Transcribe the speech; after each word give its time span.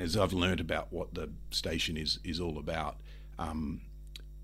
as 0.00 0.16
I've 0.16 0.32
learned 0.32 0.60
about 0.60 0.92
what 0.92 1.14
the 1.14 1.30
station 1.50 1.96
is 1.96 2.18
is 2.24 2.40
all 2.40 2.58
about, 2.58 2.96
um, 3.38 3.82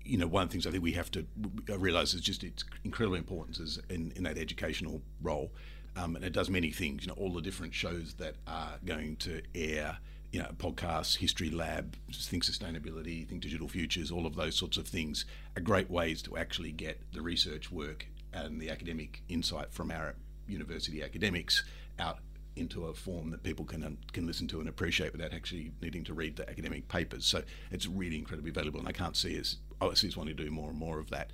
you 0.05 0.17
know, 0.17 0.27
one 0.27 0.43
of 0.43 0.49
the 0.49 0.53
things 0.53 0.67
I 0.67 0.71
think 0.71 0.83
we 0.83 0.93
have 0.93 1.11
to 1.11 1.25
realise 1.67 2.13
is 2.13 2.21
just 2.21 2.43
its 2.43 2.63
incredible 2.85 3.17
importance 3.17 3.59
is 3.59 3.79
in, 3.89 4.13
in 4.15 4.23
that 4.23 4.37
educational 4.37 5.01
role, 5.21 5.51
um, 5.95 6.15
and 6.15 6.23
it 6.23 6.31
does 6.31 6.49
many 6.49 6.71
things. 6.71 7.03
You 7.03 7.09
know, 7.09 7.15
all 7.17 7.33
the 7.33 7.41
different 7.41 7.73
shows 7.73 8.13
that 8.19 8.35
are 8.47 8.75
going 8.85 9.17
to 9.17 9.41
air 9.55 9.97
you 10.31 10.39
know, 10.39 10.49
podcasts, 10.57 11.17
History 11.17 11.49
Lab, 11.49 11.95
Think 12.11 12.43
Sustainability, 12.43 13.27
Think 13.27 13.41
Digital 13.41 13.67
Futures, 13.67 14.11
all 14.11 14.25
of 14.25 14.35
those 14.35 14.55
sorts 14.55 14.77
of 14.77 14.85
things 14.85 15.25
are 15.55 15.61
great 15.61 15.89
ways 15.89 16.21
to 16.23 16.37
actually 16.37 16.73
get 16.73 16.99
the 17.13 17.21
research 17.21 17.71
work 17.71 18.05
and 18.33 18.59
the 18.59 18.69
academic 18.69 19.21
insight 19.29 19.71
from 19.71 19.89
our 19.89 20.15
university 20.47 21.01
academics 21.01 21.63
out 21.97 22.19
into 22.57 22.85
a 22.85 22.93
form 22.93 23.31
that 23.31 23.43
people 23.43 23.65
can 23.65 23.97
can 24.13 24.25
listen 24.25 24.47
to 24.47 24.59
and 24.59 24.69
appreciate 24.69 25.11
without 25.11 25.33
actually 25.33 25.71
needing 25.81 26.03
to 26.05 26.13
read 26.13 26.35
the 26.35 26.49
academic 26.49 26.87
papers. 26.87 27.25
So 27.25 27.43
it's 27.71 27.87
really 27.87 28.17
incredibly 28.17 28.51
valuable, 28.51 28.79
and 28.79 28.87
I 28.87 28.91
can't 28.91 29.15
see 29.15 29.39
us 29.39 29.57
see 29.93 30.07
us 30.07 30.17
wanting 30.17 30.35
to 30.37 30.43
do 30.43 30.51
more 30.51 30.69
and 30.69 30.77
more 30.77 30.99
of 30.99 31.09
that. 31.11 31.31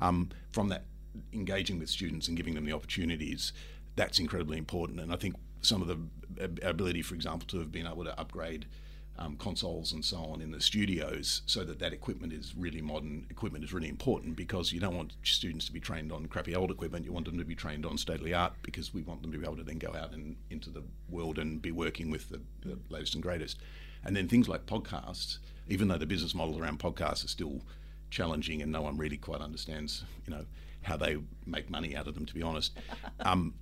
Um, 0.00 0.30
from 0.50 0.68
that, 0.68 0.84
engaging 1.32 1.78
with 1.78 1.88
students 1.88 2.28
and 2.28 2.36
giving 2.36 2.54
them 2.54 2.64
the 2.64 2.72
opportunities, 2.72 3.52
that's 3.96 4.18
incredibly 4.18 4.58
important. 4.58 5.00
And 5.00 5.12
I 5.12 5.16
think 5.16 5.36
some 5.60 5.80
of 5.82 5.88
the 5.88 6.68
ability, 6.68 7.02
for 7.02 7.14
example, 7.14 7.46
to 7.48 7.58
have 7.58 7.70
been 7.70 7.86
able 7.86 8.04
to 8.04 8.18
upgrade 8.18 8.66
um, 9.18 9.36
consoles 9.36 9.92
and 9.92 10.04
so 10.04 10.16
on 10.16 10.40
in 10.40 10.50
the 10.50 10.60
studios 10.60 11.42
so 11.46 11.62
that 11.64 11.78
that 11.78 11.92
equipment 11.92 12.32
is 12.32 12.54
really 12.56 12.80
modern 12.80 13.26
equipment 13.30 13.64
is 13.64 13.72
really 13.72 13.88
important 13.88 14.34
because 14.34 14.72
you 14.72 14.80
don't 14.80 14.96
want 14.96 15.12
students 15.22 15.66
to 15.66 15.72
be 15.72 15.78
trained 15.78 16.10
on 16.10 16.26
crappy 16.26 16.54
old 16.54 16.70
equipment 16.70 17.04
you 17.04 17.12
want 17.12 17.26
them 17.26 17.38
to 17.38 17.44
be 17.44 17.54
trained 17.54 17.86
on 17.86 17.96
state 17.96 18.18
of 18.18 18.24
the 18.24 18.34
art 18.34 18.52
because 18.62 18.92
we 18.92 19.02
want 19.02 19.22
them 19.22 19.30
to 19.30 19.38
be 19.38 19.44
able 19.44 19.56
to 19.56 19.62
then 19.62 19.78
go 19.78 19.94
out 19.94 20.12
and 20.12 20.36
into 20.50 20.68
the 20.68 20.82
world 21.08 21.38
and 21.38 21.62
be 21.62 21.70
working 21.70 22.10
with 22.10 22.28
the, 22.28 22.40
the 22.64 22.76
latest 22.88 23.14
and 23.14 23.22
greatest 23.22 23.58
and 24.04 24.16
then 24.16 24.28
things 24.28 24.48
like 24.48 24.66
podcasts 24.66 25.38
even 25.68 25.88
though 25.88 25.98
the 25.98 26.06
business 26.06 26.34
model 26.34 26.58
around 26.58 26.80
podcasts 26.80 27.24
are 27.24 27.28
still 27.28 27.60
challenging 28.10 28.62
and 28.62 28.72
no 28.72 28.82
one 28.82 28.96
really 28.96 29.16
quite 29.16 29.40
understands 29.40 30.02
you 30.26 30.34
know 30.34 30.44
how 30.82 30.96
they 30.96 31.16
make 31.46 31.70
money 31.70 31.96
out 31.96 32.08
of 32.08 32.14
them 32.14 32.26
to 32.26 32.34
be 32.34 32.42
honest 32.42 32.76
um, 33.20 33.54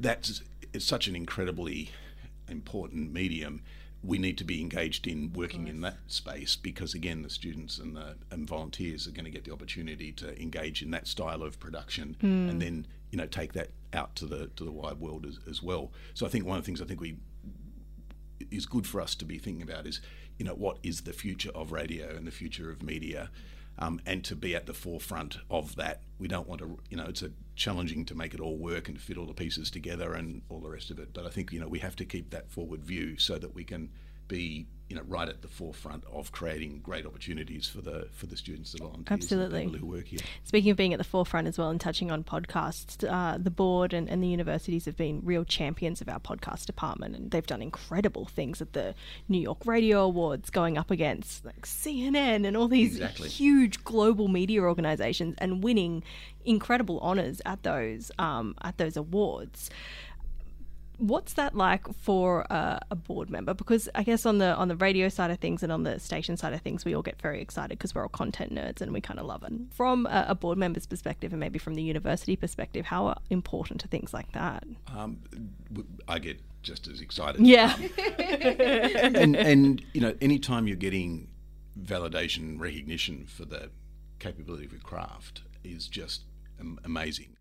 that's 0.00 0.42
it's 0.72 0.84
such 0.84 1.06
an 1.06 1.16
incredibly 1.16 1.90
important 2.48 3.12
medium. 3.12 3.62
We 4.06 4.18
need 4.18 4.38
to 4.38 4.44
be 4.44 4.60
engaged 4.60 5.06
in 5.06 5.32
working 5.32 5.66
in 5.68 5.80
that 5.80 5.98
space 6.06 6.54
because, 6.54 6.94
again, 6.94 7.22
the 7.22 7.30
students 7.30 7.78
and 7.78 7.96
the 7.96 8.16
and 8.30 8.46
volunteers 8.46 9.06
are 9.06 9.10
going 9.10 9.24
to 9.24 9.30
get 9.30 9.44
the 9.44 9.52
opportunity 9.52 10.12
to 10.12 10.40
engage 10.40 10.82
in 10.82 10.90
that 10.92 11.06
style 11.08 11.42
of 11.42 11.58
production, 11.58 12.16
mm. 12.22 12.50
and 12.50 12.62
then 12.62 12.86
you 13.10 13.18
know 13.18 13.26
take 13.26 13.52
that 13.54 13.70
out 13.92 14.14
to 14.16 14.26
the 14.26 14.46
to 14.56 14.64
the 14.64 14.72
wide 14.72 15.00
world 15.00 15.26
as, 15.26 15.38
as 15.48 15.62
well. 15.62 15.92
So 16.14 16.24
I 16.24 16.28
think 16.28 16.46
one 16.46 16.58
of 16.58 16.62
the 16.64 16.66
things 16.66 16.80
I 16.80 16.84
think 16.84 17.00
we 17.00 17.16
is 18.50 18.66
good 18.66 18.86
for 18.86 19.00
us 19.00 19.14
to 19.16 19.24
be 19.24 19.38
thinking 19.38 19.68
about 19.68 19.86
is 19.86 20.00
you 20.38 20.44
know 20.44 20.54
what 20.54 20.78
is 20.82 21.02
the 21.02 21.12
future 21.12 21.50
of 21.54 21.72
radio 21.72 22.14
and 22.14 22.26
the 22.26 22.30
future 22.30 22.70
of 22.70 22.82
media 22.82 23.30
um, 23.78 24.00
and 24.06 24.24
to 24.24 24.34
be 24.34 24.54
at 24.54 24.66
the 24.66 24.74
forefront 24.74 25.38
of 25.50 25.76
that. 25.76 26.02
We 26.18 26.28
don't 26.28 26.48
want 26.48 26.60
to, 26.60 26.78
you 26.88 26.96
know, 26.96 27.06
it's 27.06 27.22
a 27.22 27.30
challenging 27.54 28.04
to 28.06 28.14
make 28.14 28.34
it 28.34 28.40
all 28.40 28.56
work 28.56 28.88
and 28.88 29.00
fit 29.00 29.18
all 29.18 29.26
the 29.26 29.34
pieces 29.34 29.70
together 29.70 30.14
and 30.14 30.42
all 30.48 30.60
the 30.60 30.70
rest 30.70 30.90
of 30.90 30.98
it. 30.98 31.12
But 31.12 31.26
I 31.26 31.30
think 31.30 31.52
you 31.52 31.60
know 31.60 31.68
we 31.68 31.80
have 31.80 31.96
to 31.96 32.04
keep 32.04 32.30
that 32.30 32.50
forward 32.50 32.84
view 32.84 33.18
so 33.18 33.38
that 33.38 33.54
we 33.54 33.64
can 33.64 33.90
be 34.28 34.66
you 34.88 34.94
know 34.94 35.02
right 35.08 35.28
at 35.28 35.42
the 35.42 35.48
forefront 35.48 36.04
of 36.12 36.30
creating 36.30 36.80
great 36.82 37.06
opportunities 37.06 37.66
for 37.66 37.80
the 37.80 38.08
for 38.12 38.26
the 38.26 38.36
students 38.36 38.72
that 38.72 38.82
on 38.82 39.04
absolutely 39.10 39.64
people 39.64 39.78
who 39.78 39.86
work 39.86 40.06
here. 40.06 40.20
Speaking 40.44 40.70
of 40.70 40.76
being 40.76 40.92
at 40.92 40.98
the 40.98 41.04
forefront 41.04 41.48
as 41.48 41.58
well 41.58 41.70
and 41.70 41.80
touching 41.80 42.10
on 42.10 42.22
podcasts, 42.22 43.04
uh, 43.08 43.36
the 43.38 43.50
board 43.50 43.92
and, 43.92 44.08
and 44.08 44.22
the 44.22 44.28
universities 44.28 44.84
have 44.84 44.96
been 44.96 45.20
real 45.24 45.44
champions 45.44 46.00
of 46.00 46.08
our 46.08 46.20
podcast 46.20 46.66
department, 46.66 47.16
and 47.16 47.30
they've 47.32 47.46
done 47.46 47.62
incredible 47.62 48.26
things 48.26 48.62
at 48.62 48.74
the 48.74 48.94
New 49.28 49.40
York 49.40 49.66
Radio 49.66 50.04
Awards, 50.04 50.50
going 50.50 50.78
up 50.78 50.90
against 50.90 51.44
like 51.44 51.62
CNN 51.62 52.46
and 52.46 52.56
all 52.56 52.68
these 52.68 52.96
exactly. 52.96 53.28
huge 53.28 53.82
global 53.82 54.28
media 54.28 54.62
organizations 54.62 55.34
and 55.38 55.64
winning 55.64 56.04
incredible 56.44 57.00
honors 57.00 57.42
at 57.44 57.64
those 57.64 58.12
um, 58.20 58.54
at 58.62 58.78
those 58.78 58.96
awards 58.96 59.68
what's 60.98 61.34
that 61.34 61.54
like 61.54 61.92
for 61.94 62.50
uh, 62.50 62.78
a 62.90 62.96
board 62.96 63.30
member? 63.30 63.54
Because 63.54 63.88
i 63.94 64.02
guess 64.02 64.26
on 64.26 64.38
the 64.38 64.54
on 64.54 64.68
the 64.68 64.76
radio 64.76 65.08
side 65.08 65.30
of 65.30 65.38
things 65.38 65.62
and 65.62 65.72
on 65.72 65.82
the 65.82 65.98
station 65.98 66.36
side 66.36 66.52
of 66.52 66.60
things 66.60 66.84
we 66.84 66.94
all 66.94 67.02
get 67.02 67.20
very 67.20 67.40
excited 67.40 67.78
because 67.78 67.94
we're 67.94 68.02
all 68.02 68.08
content 68.08 68.54
nerds 68.54 68.80
and 68.80 68.92
we 68.92 69.00
kind 69.00 69.18
of 69.18 69.26
love 69.26 69.42
it. 69.42 69.52
From 69.70 70.06
a, 70.06 70.26
a, 70.28 70.34
board 70.34 70.58
member's 70.58 70.86
perspective 70.86 71.32
and 71.32 71.40
maybe 71.40 71.58
from 71.58 71.74
the 71.74 71.82
university 71.82 72.36
perspective 72.36 72.86
how 72.86 73.14
important 73.30 73.84
are 73.84 73.88
things 73.88 74.12
like 74.14 74.32
that? 74.32 74.64
Um, 74.94 75.18
i 76.08 76.18
get 76.18 76.40
just 76.62 76.88
as 76.88 77.00
excited. 77.00 77.40
Yeah. 77.46 77.76
And 79.16 79.36
and 79.36 79.82
you 79.92 80.00
know 80.00 80.14
anytime 80.20 80.66
you're 80.66 80.76
getting 80.76 81.28
validation 81.80 82.58
recognition 82.58 83.26
for 83.26 83.44
the 83.44 83.70
capability 84.18 84.64
of 84.64 84.72
your 84.72 84.80
craft 84.80 85.42
is 85.62 85.86
just 85.86 86.22
amazing 86.84 87.35